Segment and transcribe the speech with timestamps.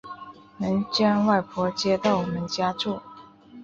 [0.57, 2.99] 能将外婆接到我们家住